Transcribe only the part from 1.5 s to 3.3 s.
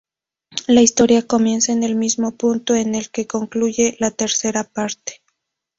en el mismo punto en el que